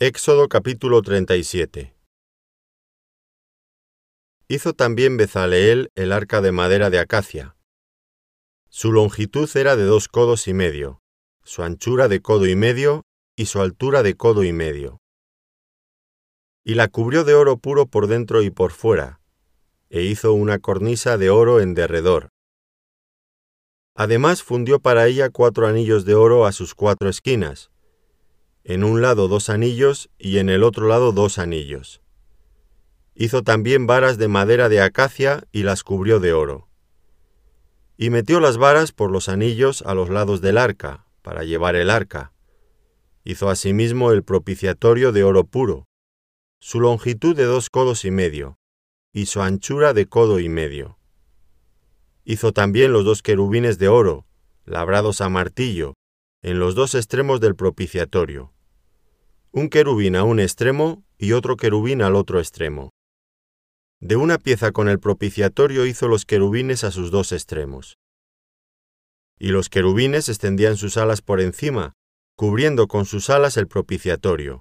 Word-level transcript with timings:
Éxodo 0.00 0.48
capítulo 0.48 1.02
37 1.02 1.92
Hizo 4.46 4.72
también 4.72 5.16
Bezaleel 5.16 5.90
el 5.96 6.12
arca 6.12 6.40
de 6.40 6.52
madera 6.52 6.88
de 6.88 7.00
acacia. 7.00 7.56
Su 8.68 8.92
longitud 8.92 9.50
era 9.56 9.74
de 9.74 9.82
dos 9.82 10.06
codos 10.06 10.46
y 10.46 10.54
medio, 10.54 11.00
su 11.42 11.64
anchura 11.64 12.06
de 12.06 12.22
codo 12.22 12.46
y 12.46 12.54
medio 12.54 13.02
y 13.36 13.46
su 13.46 13.60
altura 13.60 14.04
de 14.04 14.14
codo 14.14 14.44
y 14.44 14.52
medio. 14.52 14.98
Y 16.64 16.74
la 16.74 16.86
cubrió 16.86 17.24
de 17.24 17.34
oro 17.34 17.56
puro 17.56 17.86
por 17.86 18.06
dentro 18.06 18.42
y 18.42 18.50
por 18.50 18.70
fuera, 18.70 19.20
e 19.90 20.02
hizo 20.02 20.32
una 20.32 20.60
cornisa 20.60 21.18
de 21.18 21.30
oro 21.30 21.58
en 21.58 21.74
derredor. 21.74 22.28
Además 23.96 24.44
fundió 24.44 24.78
para 24.78 25.08
ella 25.08 25.28
cuatro 25.30 25.66
anillos 25.66 26.04
de 26.04 26.14
oro 26.14 26.46
a 26.46 26.52
sus 26.52 26.76
cuatro 26.76 27.08
esquinas, 27.08 27.72
en 28.68 28.84
un 28.84 29.00
lado 29.00 29.28
dos 29.28 29.48
anillos 29.48 30.10
y 30.18 30.36
en 30.36 30.50
el 30.50 30.62
otro 30.62 30.88
lado 30.88 31.12
dos 31.12 31.38
anillos. 31.38 32.02
Hizo 33.14 33.42
también 33.42 33.86
varas 33.86 34.18
de 34.18 34.28
madera 34.28 34.68
de 34.68 34.82
acacia 34.82 35.42
y 35.52 35.62
las 35.62 35.82
cubrió 35.82 36.20
de 36.20 36.34
oro. 36.34 36.68
Y 37.96 38.10
metió 38.10 38.40
las 38.40 38.58
varas 38.58 38.92
por 38.92 39.10
los 39.10 39.30
anillos 39.30 39.80
a 39.86 39.94
los 39.94 40.10
lados 40.10 40.42
del 40.42 40.58
arca, 40.58 41.06
para 41.22 41.44
llevar 41.44 41.76
el 41.76 41.88
arca. 41.88 42.34
Hizo 43.24 43.48
asimismo 43.48 44.12
el 44.12 44.22
propiciatorio 44.22 45.12
de 45.12 45.24
oro 45.24 45.44
puro, 45.44 45.86
su 46.60 46.78
longitud 46.78 47.34
de 47.34 47.44
dos 47.44 47.70
codos 47.70 48.04
y 48.04 48.10
medio, 48.10 48.58
y 49.14 49.26
su 49.26 49.40
anchura 49.40 49.94
de 49.94 50.04
codo 50.04 50.40
y 50.40 50.50
medio. 50.50 50.98
Hizo 52.22 52.52
también 52.52 52.92
los 52.92 53.06
dos 53.06 53.22
querubines 53.22 53.78
de 53.78 53.88
oro, 53.88 54.26
labrados 54.66 55.22
a 55.22 55.30
martillo, 55.30 55.94
en 56.42 56.58
los 56.58 56.74
dos 56.74 56.94
extremos 56.94 57.40
del 57.40 57.56
propiciatorio 57.56 58.52
un 59.52 59.68
querubín 59.70 60.16
a 60.16 60.24
un 60.24 60.40
extremo 60.40 61.04
y 61.16 61.32
otro 61.32 61.56
querubín 61.56 62.02
al 62.02 62.14
otro 62.16 62.38
extremo. 62.38 62.90
De 64.00 64.16
una 64.16 64.38
pieza 64.38 64.72
con 64.72 64.88
el 64.88 65.00
propiciatorio 65.00 65.86
hizo 65.86 66.06
los 66.06 66.24
querubines 66.24 66.84
a 66.84 66.90
sus 66.90 67.10
dos 67.10 67.32
extremos. 67.32 67.96
Y 69.38 69.48
los 69.48 69.68
querubines 69.68 70.28
extendían 70.28 70.76
sus 70.76 70.96
alas 70.96 71.22
por 71.22 71.40
encima, 71.40 71.94
cubriendo 72.36 72.86
con 72.86 73.06
sus 73.06 73.30
alas 73.30 73.56
el 73.56 73.66
propiciatorio. 73.66 74.60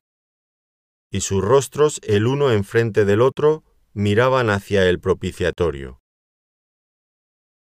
Y 1.12 1.22
sus 1.22 1.44
rostros, 1.44 2.00
el 2.04 2.26
uno 2.26 2.52
enfrente 2.52 3.06
del 3.06 3.22
otro, 3.22 3.64
miraban 3.94 4.50
hacia 4.50 4.88
el 4.88 5.00
propiciatorio. 5.00 6.00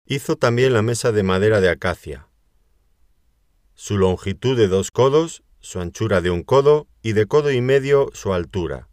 Hizo 0.05 0.37
también 0.37 0.73
la 0.73 0.81
mesa 0.81 1.11
de 1.11 1.23
madera 1.23 1.59
de 1.59 1.69
acacia. 1.69 2.29
Su 3.73 3.97
longitud 3.97 4.57
de 4.57 4.67
dos 4.67 4.89
codos 4.89 5.43
su 5.59 5.79
anchura 5.79 6.21
de 6.21 6.29
un 6.29 6.43
codo 6.43 6.87
y 7.01 7.13
de 7.13 7.25
codo 7.25 7.51
y 7.51 7.61
medio 7.61 8.09
su 8.13 8.33
altura. 8.33 8.89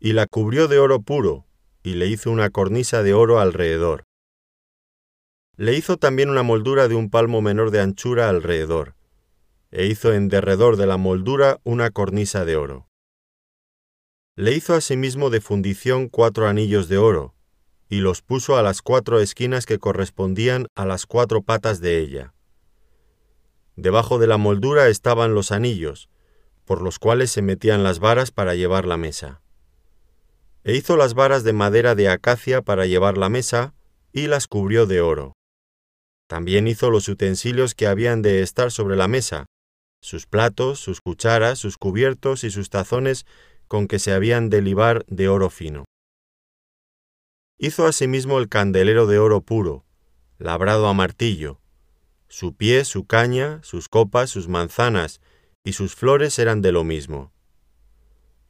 Y 0.00 0.12
la 0.12 0.26
cubrió 0.26 0.68
de 0.68 0.78
oro 0.78 1.00
puro, 1.02 1.46
y 1.82 1.94
le 1.94 2.06
hizo 2.06 2.30
una 2.30 2.50
cornisa 2.50 3.02
de 3.02 3.14
oro 3.14 3.40
alrededor. 3.40 4.04
Le 5.56 5.74
hizo 5.74 5.96
también 5.96 6.30
una 6.30 6.42
moldura 6.42 6.88
de 6.88 6.94
un 6.94 7.10
palmo 7.10 7.42
menor 7.42 7.70
de 7.70 7.80
anchura 7.80 8.28
alrededor, 8.28 8.94
e 9.70 9.86
hizo 9.86 10.12
en 10.12 10.28
derredor 10.28 10.76
de 10.76 10.86
la 10.86 10.96
moldura 10.96 11.60
una 11.64 11.90
cornisa 11.90 12.44
de 12.44 12.56
oro. 12.56 12.88
Le 14.34 14.52
hizo 14.52 14.74
asimismo 14.74 15.28
de 15.30 15.40
fundición 15.40 16.08
cuatro 16.08 16.48
anillos 16.48 16.88
de 16.88 16.98
oro, 16.98 17.34
y 17.88 18.00
los 18.00 18.22
puso 18.22 18.56
a 18.56 18.62
las 18.62 18.80
cuatro 18.80 19.20
esquinas 19.20 19.66
que 19.66 19.78
correspondían 19.78 20.66
a 20.74 20.86
las 20.86 21.04
cuatro 21.04 21.42
patas 21.42 21.80
de 21.80 21.98
ella 21.98 22.32
Debajo 23.76 24.18
de 24.18 24.26
la 24.26 24.36
moldura 24.36 24.88
estaban 24.88 25.34
los 25.34 25.52
anillos, 25.52 26.08
por 26.64 26.82
los 26.82 26.98
cuales 26.98 27.30
se 27.30 27.42
metían 27.42 27.82
las 27.82 27.98
varas 27.98 28.30
para 28.30 28.54
llevar 28.54 28.86
la 28.86 28.96
mesa. 28.96 29.40
E 30.64 30.76
hizo 30.76 30.96
las 30.96 31.14
varas 31.14 31.42
de 31.42 31.52
madera 31.52 31.94
de 31.94 32.08
acacia 32.08 32.62
para 32.62 32.86
llevar 32.86 33.18
la 33.18 33.28
mesa, 33.28 33.74
y 34.12 34.26
las 34.26 34.46
cubrió 34.46 34.86
de 34.86 35.00
oro. 35.00 35.32
También 36.28 36.68
hizo 36.68 36.90
los 36.90 37.08
utensilios 37.08 37.74
que 37.74 37.86
habían 37.86 38.22
de 38.22 38.42
estar 38.42 38.70
sobre 38.70 38.96
la 38.96 39.08
mesa, 39.08 39.46
sus 40.02 40.26
platos, 40.26 40.80
sus 40.80 41.00
cucharas, 41.00 41.58
sus 41.58 41.78
cubiertos 41.78 42.44
y 42.44 42.50
sus 42.50 42.70
tazones 42.70 43.24
con 43.68 43.86
que 43.86 43.98
se 43.98 44.12
habían 44.12 44.50
de 44.50 44.60
libar 44.60 45.04
de 45.06 45.28
oro 45.28 45.48
fino. 45.48 45.84
Hizo 47.58 47.86
asimismo 47.86 48.38
el 48.38 48.48
candelero 48.48 49.06
de 49.06 49.18
oro 49.18 49.40
puro, 49.40 49.86
labrado 50.38 50.88
a 50.88 50.94
martillo, 50.94 51.61
su 52.32 52.56
pie, 52.56 52.86
su 52.86 53.04
caña, 53.06 53.60
sus 53.62 53.90
copas, 53.90 54.30
sus 54.30 54.48
manzanas 54.48 55.20
y 55.64 55.74
sus 55.74 55.94
flores 55.94 56.38
eran 56.38 56.62
de 56.62 56.72
lo 56.72 56.82
mismo. 56.82 57.30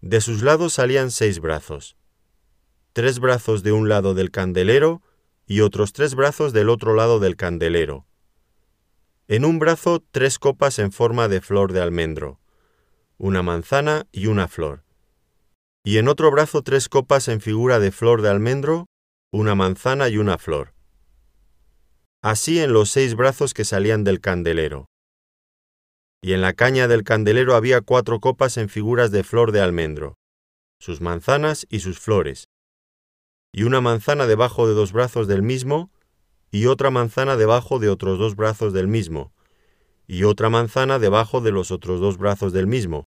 De 0.00 0.20
sus 0.20 0.44
lados 0.44 0.74
salían 0.74 1.10
seis 1.10 1.40
brazos, 1.40 1.96
tres 2.92 3.18
brazos 3.18 3.64
de 3.64 3.72
un 3.72 3.88
lado 3.88 4.14
del 4.14 4.30
candelero 4.30 5.02
y 5.48 5.62
otros 5.62 5.92
tres 5.92 6.14
brazos 6.14 6.52
del 6.52 6.68
otro 6.68 6.94
lado 6.94 7.18
del 7.18 7.34
candelero. 7.34 8.06
En 9.26 9.44
un 9.44 9.58
brazo 9.58 10.00
tres 10.12 10.38
copas 10.38 10.78
en 10.78 10.92
forma 10.92 11.26
de 11.26 11.40
flor 11.40 11.72
de 11.72 11.80
almendro, 11.80 12.38
una 13.18 13.42
manzana 13.42 14.06
y 14.12 14.26
una 14.26 14.46
flor. 14.46 14.84
Y 15.82 15.98
en 15.98 16.06
otro 16.06 16.30
brazo 16.30 16.62
tres 16.62 16.88
copas 16.88 17.26
en 17.26 17.40
figura 17.40 17.80
de 17.80 17.90
flor 17.90 18.22
de 18.22 18.28
almendro, 18.28 18.86
una 19.32 19.56
manzana 19.56 20.08
y 20.08 20.18
una 20.18 20.38
flor 20.38 20.71
así 22.22 22.60
en 22.60 22.72
los 22.72 22.88
seis 22.90 23.16
brazos 23.16 23.52
que 23.52 23.64
salían 23.64 24.04
del 24.04 24.20
candelero. 24.20 24.86
Y 26.22 26.34
en 26.34 26.40
la 26.40 26.52
caña 26.52 26.86
del 26.86 27.02
candelero 27.02 27.56
había 27.56 27.80
cuatro 27.80 28.20
copas 28.20 28.56
en 28.56 28.68
figuras 28.68 29.10
de 29.10 29.24
flor 29.24 29.50
de 29.50 29.60
almendro, 29.60 30.14
sus 30.80 31.00
manzanas 31.00 31.66
y 31.68 31.80
sus 31.80 31.98
flores, 31.98 32.44
y 33.52 33.64
una 33.64 33.80
manzana 33.80 34.28
debajo 34.28 34.68
de 34.68 34.74
dos 34.74 34.92
brazos 34.92 35.26
del 35.26 35.42
mismo, 35.42 35.90
y 36.52 36.66
otra 36.66 36.90
manzana 36.90 37.36
debajo 37.36 37.80
de 37.80 37.88
otros 37.88 38.20
dos 38.20 38.36
brazos 38.36 38.72
del 38.72 38.86
mismo, 38.86 39.32
y 40.06 40.22
otra 40.22 40.48
manzana 40.48 41.00
debajo 41.00 41.40
de 41.40 41.50
los 41.50 41.72
otros 41.72 42.00
dos 42.00 42.18
brazos 42.18 42.52
del 42.52 42.68
mismo, 42.68 43.04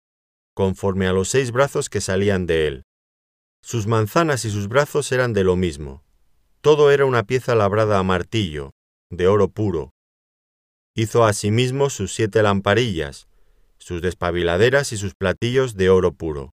conforme 0.55 1.07
a 1.07 1.13
los 1.13 1.28
seis 1.28 1.51
brazos 1.51 1.89
que 1.89 1.99
salían 1.99 2.45
de 2.45 2.67
él. 2.67 2.83
Sus 3.61 3.88
manzanas 3.88 4.45
y 4.45 4.49
sus 4.49 4.69
brazos 4.69 5.11
eran 5.11 5.33
de 5.33 5.43
lo 5.43 5.55
mismo. 5.55 6.03
Todo 6.61 6.91
era 6.91 7.05
una 7.05 7.23
pieza 7.23 7.55
labrada 7.55 7.99
a 7.99 8.03
martillo, 8.03 8.72
de 9.11 9.27
oro 9.27 9.49
puro. 9.49 9.91
Hizo 10.95 11.25
asimismo 11.25 11.89
sus 11.89 12.13
siete 12.13 12.41
lamparillas, 12.41 13.27
sus 13.77 14.01
despabiladeras 14.01 14.94
y 14.94 14.97
sus 14.97 15.16
platillos 15.16 15.75
de 15.75 15.89
oro 15.89 16.13
puro. 16.13 16.51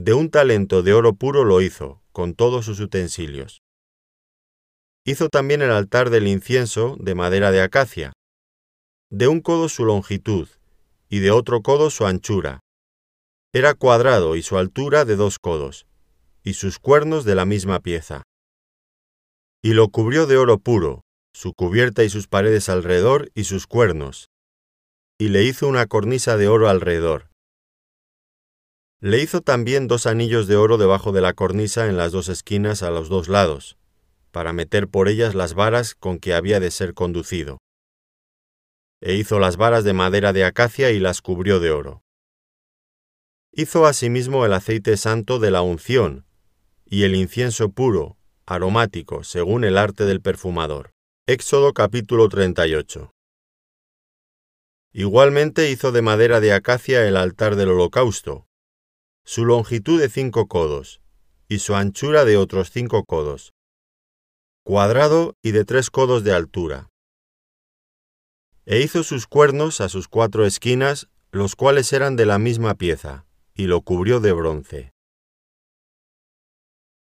De 0.00 0.14
un 0.14 0.30
talento 0.30 0.82
de 0.82 0.92
oro 0.94 1.14
puro 1.14 1.44
lo 1.44 1.60
hizo, 1.60 2.00
con 2.12 2.34
todos 2.34 2.64
sus 2.64 2.78
utensilios. 2.78 3.62
Hizo 5.04 5.28
también 5.28 5.60
el 5.62 5.72
altar 5.72 6.10
del 6.10 6.28
incienso 6.28 6.96
de 7.00 7.16
madera 7.16 7.50
de 7.50 7.62
acacia, 7.62 8.12
de 9.10 9.26
un 9.26 9.40
codo 9.40 9.68
su 9.68 9.84
longitud, 9.84 10.48
y 11.08 11.18
de 11.18 11.32
otro 11.32 11.62
codo 11.62 11.90
su 11.90 12.06
anchura. 12.06 12.60
Era 13.52 13.74
cuadrado 13.74 14.36
y 14.36 14.42
su 14.42 14.56
altura 14.56 15.04
de 15.04 15.16
dos 15.16 15.38
codos, 15.40 15.86
y 16.44 16.54
sus 16.54 16.78
cuernos 16.78 17.24
de 17.24 17.34
la 17.34 17.44
misma 17.44 17.80
pieza 17.80 18.22
y 19.62 19.74
lo 19.74 19.88
cubrió 19.88 20.26
de 20.26 20.36
oro 20.36 20.58
puro, 20.58 21.04
su 21.32 21.54
cubierta 21.54 22.02
y 22.02 22.10
sus 22.10 22.26
paredes 22.26 22.68
alrededor 22.68 23.30
y 23.34 23.44
sus 23.44 23.68
cuernos, 23.68 24.28
y 25.18 25.28
le 25.28 25.44
hizo 25.44 25.68
una 25.68 25.86
cornisa 25.86 26.36
de 26.36 26.48
oro 26.48 26.68
alrededor. 26.68 27.30
Le 29.00 29.20
hizo 29.20 29.40
también 29.40 29.86
dos 29.86 30.06
anillos 30.06 30.48
de 30.48 30.56
oro 30.56 30.78
debajo 30.78 31.12
de 31.12 31.20
la 31.20 31.32
cornisa 31.32 31.86
en 31.86 31.96
las 31.96 32.10
dos 32.12 32.28
esquinas 32.28 32.82
a 32.82 32.90
los 32.90 33.08
dos 33.08 33.28
lados, 33.28 33.76
para 34.32 34.52
meter 34.52 34.88
por 34.88 35.08
ellas 35.08 35.34
las 35.34 35.54
varas 35.54 35.94
con 35.94 36.18
que 36.18 36.34
había 36.34 36.58
de 36.58 36.70
ser 36.70 36.94
conducido. 36.94 37.58
E 39.00 39.14
hizo 39.14 39.38
las 39.38 39.56
varas 39.56 39.84
de 39.84 39.92
madera 39.92 40.32
de 40.32 40.44
acacia 40.44 40.90
y 40.90 40.98
las 40.98 41.20
cubrió 41.20 41.60
de 41.60 41.70
oro. 41.70 42.02
Hizo 43.52 43.86
asimismo 43.86 44.46
el 44.46 44.54
aceite 44.54 44.96
santo 44.96 45.38
de 45.38 45.50
la 45.50 45.62
unción, 45.62 46.24
y 46.84 47.02
el 47.02 47.14
incienso 47.14 47.70
puro, 47.70 48.16
aromático, 48.46 49.24
según 49.24 49.64
el 49.64 49.78
arte 49.78 50.04
del 50.04 50.20
perfumador. 50.20 50.92
Éxodo 51.26 51.72
capítulo 51.72 52.28
38. 52.28 53.12
Igualmente 54.92 55.70
hizo 55.70 55.92
de 55.92 56.02
madera 56.02 56.40
de 56.40 56.52
acacia 56.52 57.06
el 57.06 57.16
altar 57.16 57.56
del 57.56 57.70
holocausto, 57.70 58.46
su 59.24 59.44
longitud 59.44 60.00
de 60.00 60.08
cinco 60.08 60.48
codos, 60.48 61.00
y 61.48 61.60
su 61.60 61.74
anchura 61.74 62.24
de 62.24 62.36
otros 62.36 62.70
cinco 62.70 63.04
codos, 63.04 63.52
cuadrado 64.64 65.34
y 65.42 65.52
de 65.52 65.64
tres 65.64 65.90
codos 65.90 66.24
de 66.24 66.32
altura. 66.32 66.88
E 68.64 68.80
hizo 68.80 69.02
sus 69.02 69.26
cuernos 69.26 69.80
a 69.80 69.88
sus 69.88 70.08
cuatro 70.08 70.46
esquinas, 70.46 71.08
los 71.30 71.56
cuales 71.56 71.92
eran 71.92 72.16
de 72.16 72.26
la 72.26 72.38
misma 72.38 72.74
pieza, 72.74 73.26
y 73.54 73.66
lo 73.66 73.80
cubrió 73.82 74.20
de 74.20 74.32
bronce. 74.32 74.91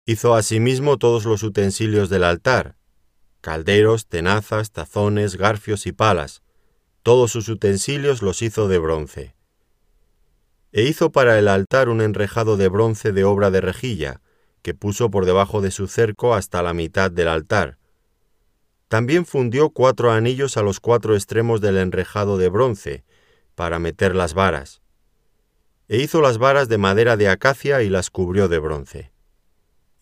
Hizo 0.06 0.34
asimismo 0.34 0.98
todos 0.98 1.24
los 1.24 1.42
utensilios 1.42 2.10
del 2.10 2.24
altar, 2.24 2.76
calderos, 3.40 4.06
tenazas, 4.06 4.70
tazones, 4.70 5.36
garfios 5.36 5.86
y 5.86 5.92
palas, 5.92 6.42
todos 7.02 7.32
sus 7.32 7.48
utensilios 7.48 8.20
los 8.20 8.42
hizo 8.42 8.68
de 8.68 8.78
bronce. 8.78 9.34
E 10.72 10.82
hizo 10.82 11.10
para 11.10 11.38
el 11.38 11.48
altar 11.48 11.88
un 11.88 12.02
enrejado 12.02 12.58
de 12.58 12.68
bronce 12.68 13.12
de 13.12 13.24
obra 13.24 13.50
de 13.50 13.62
rejilla, 13.62 14.20
que 14.60 14.74
puso 14.74 15.10
por 15.10 15.24
debajo 15.24 15.62
de 15.62 15.70
su 15.70 15.86
cerco 15.86 16.34
hasta 16.34 16.62
la 16.62 16.74
mitad 16.74 17.10
del 17.10 17.28
altar. 17.28 17.78
También 18.88 19.24
fundió 19.24 19.70
cuatro 19.70 20.12
anillos 20.12 20.58
a 20.58 20.62
los 20.62 20.80
cuatro 20.80 21.14
extremos 21.14 21.62
del 21.62 21.78
enrejado 21.78 22.36
de 22.36 22.50
bronce, 22.50 23.04
para 23.54 23.78
meter 23.78 24.14
las 24.14 24.34
varas. 24.34 24.82
E 25.88 25.96
hizo 25.96 26.20
las 26.20 26.36
varas 26.36 26.68
de 26.68 26.76
madera 26.76 27.16
de 27.16 27.30
acacia 27.30 27.82
y 27.82 27.88
las 27.88 28.10
cubrió 28.10 28.48
de 28.48 28.58
bronce. 28.58 29.13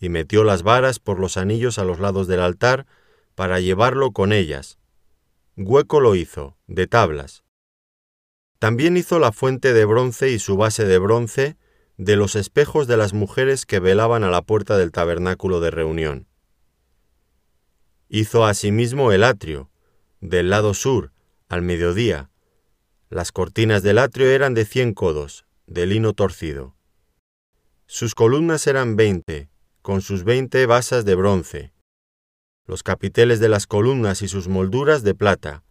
Y 0.03 0.09
metió 0.09 0.43
las 0.43 0.63
varas 0.63 0.99
por 0.99 1.17
los 1.17 1.37
anillos 1.37 1.79
a 1.79 1.85
los 1.85 1.97
lados 1.97 2.27
del 2.27 2.41
altar, 2.41 2.85
para 3.35 3.61
llevarlo 3.61 4.11
con 4.11 4.33
ellas. 4.33 4.77
Hueco 5.55 6.01
lo 6.01 6.15
hizo, 6.15 6.57
de 6.67 6.87
tablas. 6.87 7.45
También 8.59 8.97
hizo 8.97 9.17
la 9.17 9.31
fuente 9.31 9.71
de 9.71 9.85
bronce 9.85 10.29
y 10.29 10.39
su 10.39 10.57
base 10.57 10.83
de 10.83 10.97
bronce, 10.97 11.55
de 11.95 12.17
los 12.17 12.35
espejos 12.35 12.85
de 12.85 12.97
las 12.97 13.13
mujeres 13.13 13.65
que 13.65 13.79
velaban 13.79 14.25
a 14.25 14.29
la 14.29 14.41
puerta 14.41 14.77
del 14.77 14.91
tabernáculo 14.91 15.61
de 15.61 15.71
reunión. 15.71 16.27
Hizo 18.09 18.45
asimismo 18.45 19.13
el 19.13 19.23
atrio, 19.23 19.69
del 20.19 20.49
lado 20.49 20.73
sur, 20.73 21.13
al 21.47 21.61
mediodía. 21.61 22.29
Las 23.09 23.31
cortinas 23.31 23.83
del 23.83 23.99
atrio 23.99 24.29
eran 24.31 24.53
de 24.53 24.65
cien 24.65 24.93
codos, 24.93 25.45
de 25.65 25.85
lino 25.85 26.11
torcido. 26.11 26.75
Sus 27.85 28.15
columnas 28.15 28.67
eran 28.67 28.97
veinte, 28.97 29.52
con 29.83 30.01
sus 30.01 30.23
veinte 30.23 30.65
basas 30.65 31.03
de 31.03 31.13
bronce. 31.13 31.73
Los 32.65 32.83
capiteles 32.83 33.41
de 33.41 33.49
las 33.49 33.67
columnas 33.67 34.21
y 34.21 34.29
sus 34.29 34.47
molduras 34.47 35.03
de 35.03 35.13
plata. 35.13 35.65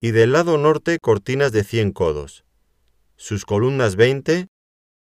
Y 0.00 0.12
del 0.12 0.32
lado 0.32 0.56
norte 0.56 0.98
cortinas 0.98 1.52
de 1.52 1.62
cien 1.62 1.92
codos. 1.92 2.46
Sus 3.16 3.44
columnas 3.44 3.96
veinte 3.96 4.48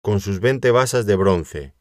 con 0.01 0.19
sus 0.19 0.39
veinte 0.39 0.71
basas 0.71 1.06
de 1.06 1.15
bronce, 1.18 1.75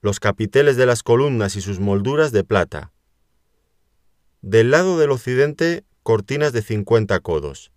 los 0.00 0.20
capiteles 0.20 0.76
de 0.76 0.86
las 0.86 1.02
columnas 1.02 1.56
y 1.56 1.60
sus 1.60 1.78
molduras 1.78 2.32
de 2.32 2.44
plata. 2.44 2.92
Del 4.40 4.70
lado 4.70 4.98
del 4.98 5.10
occidente, 5.10 5.84
cortinas 6.02 6.52
de 6.52 6.62
cincuenta 6.62 7.20
codos, 7.20 7.70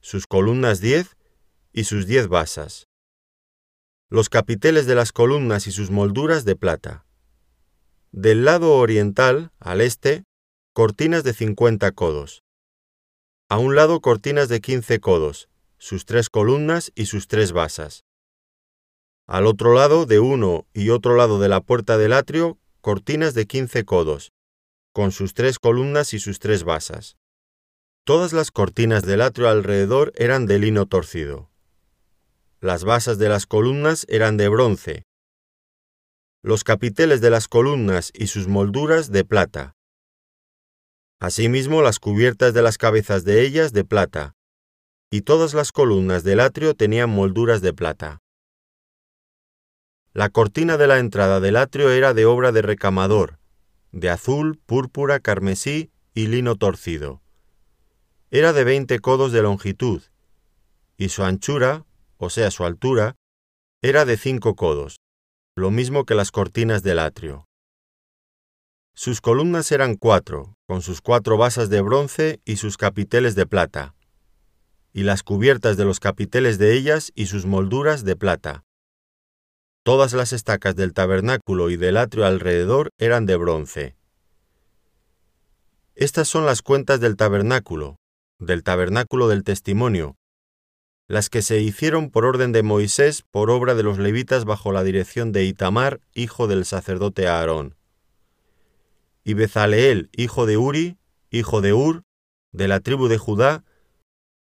sus 0.00 0.26
columnas 0.26 0.80
diez 0.80 1.16
y 1.72 1.84
sus 1.84 2.06
diez 2.06 2.28
basas. 2.28 2.87
Los 4.10 4.30
capiteles 4.30 4.86
de 4.86 4.94
las 4.94 5.12
columnas 5.12 5.66
y 5.66 5.70
sus 5.70 5.90
molduras 5.90 6.46
de 6.46 6.56
plata. 6.56 7.04
Del 8.10 8.46
lado 8.46 8.76
oriental, 8.76 9.52
al 9.60 9.82
este, 9.82 10.24
cortinas 10.72 11.24
de 11.24 11.34
cincuenta 11.34 11.92
codos. 11.92 12.42
A 13.50 13.58
un 13.58 13.76
lado 13.76 14.00
cortinas 14.00 14.48
de 14.48 14.62
quince 14.62 14.98
codos, 14.98 15.50
sus 15.76 16.06
tres 16.06 16.30
columnas 16.30 16.90
y 16.94 17.04
sus 17.04 17.28
tres 17.28 17.52
basas. 17.52 18.06
Al 19.26 19.44
otro 19.44 19.74
lado 19.74 20.06
de 20.06 20.20
uno 20.20 20.66
y 20.72 20.88
otro 20.88 21.14
lado 21.14 21.38
de 21.38 21.50
la 21.50 21.60
puerta 21.60 21.98
del 21.98 22.14
atrio, 22.14 22.58
cortinas 22.80 23.34
de 23.34 23.44
quince 23.44 23.84
codos, 23.84 24.32
con 24.94 25.12
sus 25.12 25.34
tres 25.34 25.58
columnas 25.58 26.14
y 26.14 26.18
sus 26.18 26.38
tres 26.38 26.64
basas. 26.64 27.18
Todas 28.04 28.32
las 28.32 28.52
cortinas 28.52 29.04
del 29.04 29.20
atrio 29.20 29.50
alrededor 29.50 30.14
eran 30.16 30.46
de 30.46 30.58
lino 30.58 30.86
torcido. 30.86 31.50
Las 32.60 32.82
basas 32.82 33.18
de 33.18 33.28
las 33.28 33.46
columnas 33.46 34.04
eran 34.08 34.36
de 34.36 34.48
bronce. 34.48 35.04
Los 36.42 36.64
capiteles 36.64 37.20
de 37.20 37.30
las 37.30 37.46
columnas 37.46 38.10
y 38.12 38.26
sus 38.26 38.48
molduras 38.48 39.12
de 39.12 39.24
plata. 39.24 39.76
Asimismo 41.20 41.82
las 41.82 42.00
cubiertas 42.00 42.54
de 42.54 42.62
las 42.62 42.76
cabezas 42.76 43.24
de 43.24 43.42
ellas 43.46 43.72
de 43.72 43.84
plata. 43.84 44.34
Y 45.08 45.20
todas 45.20 45.54
las 45.54 45.70
columnas 45.70 46.24
del 46.24 46.40
atrio 46.40 46.74
tenían 46.74 47.10
molduras 47.10 47.60
de 47.60 47.72
plata. 47.72 48.18
La 50.12 50.28
cortina 50.28 50.76
de 50.76 50.88
la 50.88 50.98
entrada 50.98 51.38
del 51.38 51.56
atrio 51.56 51.92
era 51.92 52.12
de 52.12 52.26
obra 52.26 52.50
de 52.50 52.62
recamador, 52.62 53.38
de 53.92 54.10
azul, 54.10 54.58
púrpura, 54.66 55.20
carmesí 55.20 55.92
y 56.12 56.26
lino 56.26 56.56
torcido. 56.56 57.22
Era 58.32 58.52
de 58.52 58.64
veinte 58.64 58.98
codos 58.98 59.30
de 59.30 59.42
longitud, 59.42 60.02
y 60.96 61.10
su 61.10 61.22
anchura, 61.22 61.84
o 62.18 62.30
sea 62.30 62.50
su 62.50 62.64
altura, 62.64 63.16
era 63.82 64.04
de 64.04 64.16
cinco 64.16 64.54
codos, 64.54 65.00
lo 65.56 65.70
mismo 65.70 66.04
que 66.04 66.14
las 66.14 66.30
cortinas 66.30 66.82
del 66.82 66.98
atrio. 66.98 67.46
Sus 68.94 69.20
columnas 69.20 69.70
eran 69.70 69.94
cuatro, 69.94 70.56
con 70.66 70.82
sus 70.82 71.00
cuatro 71.00 71.36
basas 71.36 71.70
de 71.70 71.80
bronce 71.80 72.40
y 72.44 72.56
sus 72.56 72.76
capiteles 72.76 73.36
de 73.36 73.46
plata, 73.46 73.94
y 74.92 75.04
las 75.04 75.22
cubiertas 75.22 75.76
de 75.76 75.84
los 75.84 76.00
capiteles 76.00 76.58
de 76.58 76.74
ellas 76.74 77.12
y 77.14 77.26
sus 77.26 77.46
molduras 77.46 78.04
de 78.04 78.16
plata. 78.16 78.64
Todas 79.84 80.12
las 80.12 80.32
estacas 80.32 80.74
del 80.74 80.92
tabernáculo 80.92 81.70
y 81.70 81.76
del 81.76 81.96
atrio 81.96 82.26
alrededor 82.26 82.90
eran 82.98 83.24
de 83.24 83.36
bronce. 83.36 83.96
Estas 85.94 86.28
son 86.28 86.44
las 86.44 86.62
cuentas 86.62 87.00
del 87.00 87.16
tabernáculo, 87.16 87.96
del 88.38 88.62
tabernáculo 88.62 89.28
del 89.28 89.44
testimonio, 89.44 90.17
las 91.08 91.30
que 91.30 91.40
se 91.40 91.60
hicieron 91.60 92.10
por 92.10 92.26
orden 92.26 92.52
de 92.52 92.62
Moisés 92.62 93.24
por 93.30 93.50
obra 93.50 93.74
de 93.74 93.82
los 93.82 93.98
levitas 93.98 94.44
bajo 94.44 94.72
la 94.72 94.84
dirección 94.84 95.32
de 95.32 95.44
Itamar, 95.44 96.00
hijo 96.14 96.46
del 96.46 96.66
sacerdote 96.66 97.26
Aarón. 97.26 97.76
Y 99.24 99.32
Bezaleel, 99.32 100.10
hijo 100.12 100.44
de 100.44 100.58
Uri, 100.58 100.98
hijo 101.30 101.62
de 101.62 101.72
Ur, 101.72 102.04
de 102.52 102.68
la 102.68 102.80
tribu 102.80 103.08
de 103.08 103.16
Judá, 103.16 103.64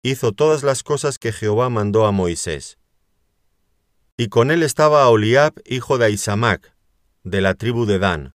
hizo 0.03 0.33
todas 0.33 0.63
las 0.63 0.83
cosas 0.83 1.19
que 1.19 1.33
Jehová 1.33 1.69
mandó 1.69 2.07
a 2.07 2.13
Moisés. 2.13 2.79
Y 4.17 4.29
con 4.29 4.51
él 4.51 4.63
estaba 4.63 5.09
Oliab, 5.09 5.53
hijo 5.67 5.99
de 5.99 6.07
Aisamac, 6.07 6.75
de 7.25 7.41
la 7.43 7.55
tribu 7.55 7.85
de 7.85 7.99
Dan, 7.99 8.33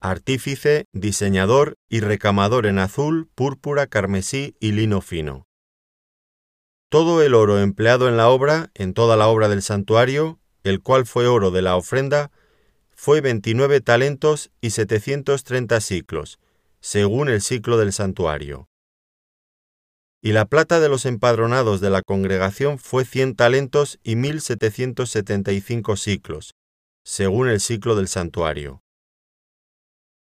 artífice, 0.00 0.86
diseñador 0.92 1.76
y 1.88 2.00
recamador 2.00 2.66
en 2.66 2.78
azul, 2.78 3.28
púrpura, 3.34 3.86
carmesí 3.86 4.56
y 4.58 4.72
lino 4.72 5.02
fino. 5.02 5.49
Todo 6.90 7.22
el 7.22 7.34
oro 7.34 7.58
empleado 7.58 8.08
en 8.08 8.18
la 8.18 8.28
obra, 8.28 8.70
en 8.74 8.92
toda 8.92 9.16
la 9.16 9.28
obra 9.28 9.48
del 9.48 9.62
santuario, 9.62 10.38
el 10.62 10.82
cual 10.82 11.06
fue 11.06 11.26
oro 11.26 11.50
de 11.50 11.62
la 11.62 11.76
ofrenda, 11.76 12.30
fue 12.94 13.22
veintinueve 13.22 13.80
talentos 13.80 14.50
y 14.60 14.70
setecientos 14.70 15.44
treinta 15.44 15.80
ciclos, 15.80 16.38
según 16.80 17.30
el 17.30 17.40
ciclo 17.40 17.78
del 17.78 17.94
santuario 17.94 18.66
y 20.22 20.32
la 20.32 20.44
plata 20.44 20.80
de 20.80 20.88
los 20.88 21.06
empadronados 21.06 21.80
de 21.80 21.90
la 21.90 22.02
congregación 22.02 22.78
fue 22.78 23.04
cien 23.04 23.34
talentos 23.34 23.98
y 24.02 24.16
mil 24.16 24.40
setecientos 24.40 25.10
setenta 25.10 25.52
y 25.52 25.60
cinco 25.60 25.96
ciclos, 25.96 26.54
según 27.04 27.48
el 27.48 27.60
ciclo 27.60 27.96
del 27.96 28.08
santuario. 28.08 28.82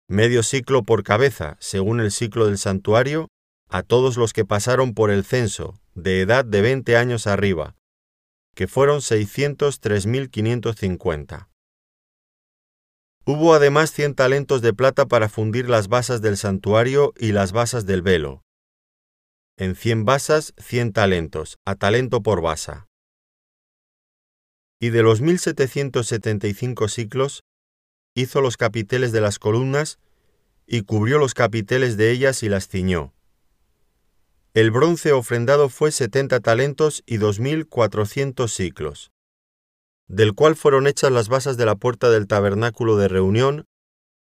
Medio 0.09 0.43
ciclo 0.43 0.83
por 0.83 1.05
cabeza, 1.05 1.57
según 1.61 2.01
el 2.01 2.11
ciclo 2.11 2.47
del 2.47 2.59
santuario, 2.59 3.29
a 3.69 3.83
todos 3.83 4.17
los 4.17 4.33
que 4.33 4.45
pasaron 4.45 4.95
por 4.95 5.11
el 5.11 5.25
censo, 5.25 5.81
de 5.95 6.21
edad 6.21 6.45
de 6.45 6.61
veinte 6.61 6.97
años 6.97 7.27
arriba, 7.27 7.77
que 8.55 8.67
fueron 8.67 9.03
seiscientos 9.03 9.81
tres 9.81 10.07
mil 10.07 10.31
quinientos 10.31 10.77
cincuenta. 10.77 11.49
Hubo 13.27 13.55
además 13.55 13.91
cien 13.91 14.15
talentos 14.15 14.61
de 14.61 14.75
plata 14.75 15.07
para 15.07 15.29
fundir 15.29 15.69
las 15.69 15.89
basas 15.89 16.21
del 16.21 16.37
santuario 16.37 17.15
y 17.17 17.33
las 17.33 17.53
basas 17.53 17.87
del 17.87 18.03
velo, 18.03 18.43
en 19.57 19.77
cien 19.77 20.05
basas 20.05 20.53
cien 20.59 20.93
talentos, 20.93 21.57
a 21.65 21.75
talento 21.75 22.23
por 22.23 22.43
basa. 22.43 22.87
Y 24.81 24.91
de 24.91 25.03
los 25.03 25.23
mil 25.23 25.39
setecientos 25.39 26.07
setenta 26.09 26.49
y 26.49 26.55
cinco 26.55 26.89
ciclos, 26.89 27.45
hizo 28.15 28.43
los 28.43 28.59
capiteles 28.59 29.13
de 29.13 29.23
las 29.23 29.39
columnas, 29.39 29.99
y 30.67 30.83
cubrió 30.83 31.19
los 31.19 31.33
capiteles 31.33 31.97
de 31.97 32.11
ellas 32.11 32.43
y 32.43 32.49
las 32.49 32.69
ciñó. 32.69 33.14
El 34.55 34.71
bronce 34.71 35.11
ofrendado 35.11 35.69
fue 35.69 35.91
setenta 35.91 36.39
talentos 36.39 37.03
y 37.07 37.17
dos 37.17 37.41
mil 37.41 37.67
cuatrocientos 37.67 38.53
ciclos, 38.55 39.11
del 40.07 40.33
cual 40.33 40.55
fueron 40.55 40.87
hechas 40.87 41.11
las 41.11 41.29
basas 41.29 41.57
de 41.57 41.67
la 41.67 41.75
puerta 41.75 42.09
del 42.09 42.29
tabernáculo 42.29 42.97
de 42.97 43.09
reunión, 43.09 43.65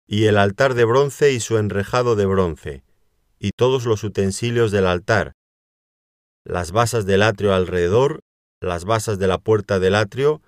y 0.08 0.28
el 0.28 0.38
altar 0.38 0.76
de 0.76 0.86
bronce 0.86 1.34
y 1.34 1.42
su 1.42 1.58
enrejado 1.58 2.16
de 2.16 2.26
bronce, 2.26 2.84
y 3.38 3.52
todos 3.52 3.86
los 3.86 4.06
utensilios 4.06 4.72
del 4.72 4.88
altar, 4.88 5.34
las 6.46 6.72
basas 6.72 7.06
del 7.06 7.22
atrio 7.22 7.54
alrededor, 7.54 8.22
las 8.62 8.86
basas 8.86 9.20
de 9.20 9.28
la 9.28 9.40
puerta 9.40 9.80
del 9.80 9.94
atrio, 9.94 10.42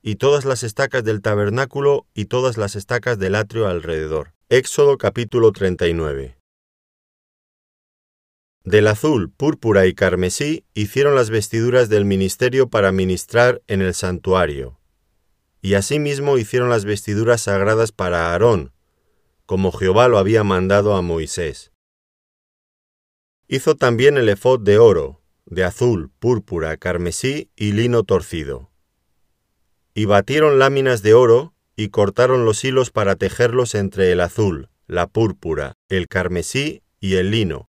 y 0.00 0.16
todas 0.16 0.46
las 0.46 0.62
estacas 0.62 1.04
del 1.04 1.20
tabernáculo 1.20 2.06
y 2.14 2.26
todas 2.26 2.56
las 2.56 2.76
estacas 2.76 3.18
del 3.18 3.34
atrio 3.34 3.66
alrededor. 3.66 4.32
Éxodo 4.48 4.96
capítulo 4.96 5.52
39. 5.52 6.37
Del 8.68 8.86
azul, 8.86 9.30
púrpura 9.30 9.86
y 9.86 9.94
carmesí 9.94 10.66
hicieron 10.74 11.14
las 11.14 11.30
vestiduras 11.30 11.88
del 11.88 12.04
ministerio 12.04 12.68
para 12.68 12.92
ministrar 12.92 13.62
en 13.66 13.80
el 13.80 13.94
santuario. 13.94 14.78
Y 15.62 15.72
asimismo 15.72 16.36
hicieron 16.36 16.68
las 16.68 16.84
vestiduras 16.84 17.40
sagradas 17.40 17.92
para 17.92 18.30
Aarón, 18.30 18.74
como 19.46 19.72
Jehová 19.72 20.08
lo 20.08 20.18
había 20.18 20.44
mandado 20.44 20.96
a 20.96 21.00
Moisés. 21.00 21.72
Hizo 23.46 23.74
también 23.74 24.18
el 24.18 24.28
efod 24.28 24.60
de 24.60 24.76
oro, 24.76 25.22
de 25.46 25.64
azul, 25.64 26.10
púrpura, 26.18 26.76
carmesí 26.76 27.50
y 27.56 27.72
lino 27.72 28.02
torcido. 28.02 28.70
Y 29.94 30.04
batieron 30.04 30.58
láminas 30.58 31.00
de 31.00 31.14
oro 31.14 31.54
y 31.74 31.88
cortaron 31.88 32.44
los 32.44 32.62
hilos 32.64 32.90
para 32.90 33.16
tejerlos 33.16 33.74
entre 33.74 34.12
el 34.12 34.20
azul, 34.20 34.68
la 34.86 35.06
púrpura, 35.06 35.72
el 35.88 36.06
carmesí 36.06 36.82
y 37.00 37.14
el 37.14 37.30
lino, 37.30 37.68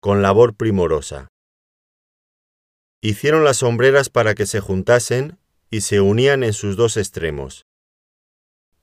con 0.00 0.22
labor 0.22 0.54
primorosa. 0.54 1.28
Hicieron 3.02 3.44
las 3.44 3.58
sombreras 3.58 4.08
para 4.08 4.34
que 4.34 4.46
se 4.46 4.58
juntasen 4.60 5.38
y 5.70 5.82
se 5.82 6.00
unían 6.00 6.42
en 6.42 6.54
sus 6.54 6.74
dos 6.76 6.96
extremos. 6.96 7.66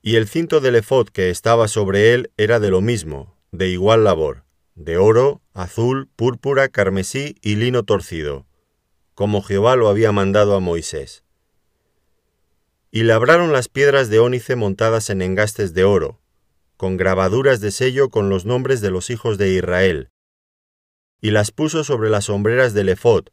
Y 0.04 0.16
el 0.18 0.28
cinto 0.28 0.60
del 0.60 0.76
efod 0.76 1.10
que 1.10 1.32
estaba 1.32 1.68
sobre 1.68 2.14
él 2.14 2.32
era 2.38 2.60
de 2.60 2.70
lo 2.70 2.82
mismo, 2.82 3.36
de 3.52 3.68
igual 3.70 4.04
labor, 4.04 4.44
de 4.76 4.98
oro, 4.98 5.42
azul, 5.54 6.08
púrpura, 6.16 6.70
carmesí 6.70 7.36
y 7.42 7.56
lino 7.56 7.82
torcido, 7.82 8.46
como 9.16 9.42
Jehová 9.42 9.76
lo 9.76 9.90
había 9.90 10.12
mandado 10.12 10.56
a 10.56 10.60
Moisés. 10.60 11.24
Y 12.92 13.04
labraron 13.04 13.52
las 13.52 13.70
piedras 13.70 14.10
de 14.10 14.20
ónice 14.20 14.56
montadas 14.56 15.10
en 15.10 15.24
engastes 15.24 15.74
de 15.74 15.84
oro, 15.84 16.22
con 16.78 16.96
grabaduras 16.96 17.60
de 17.60 17.72
sello 17.72 18.10
con 18.10 18.30
los 18.30 18.46
nombres 18.46 18.82
de 18.82 18.92
los 18.92 19.10
hijos 19.10 19.40
de 19.40 19.50
Israel, 19.50 20.12
y 21.22 21.32
las 21.32 21.52
puso 21.52 21.84
sobre 21.84 22.10
las 22.10 22.26
sombreras 22.26 22.74
del 22.74 22.90
efod, 22.90 23.28